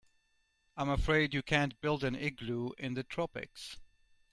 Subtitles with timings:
[0.77, 3.77] I'm afraid you can't build an igloo in the tropics.